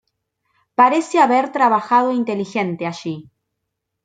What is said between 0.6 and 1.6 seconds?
Parece haber